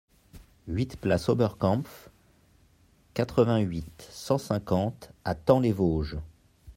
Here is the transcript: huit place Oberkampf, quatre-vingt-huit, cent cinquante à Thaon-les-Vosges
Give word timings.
huit 0.67 0.97
place 0.99 1.29
Oberkampf, 1.29 2.09
quatre-vingt-huit, 3.13 4.07
cent 4.09 4.39
cinquante 4.39 5.11
à 5.25 5.35
Thaon-les-Vosges 5.35 6.17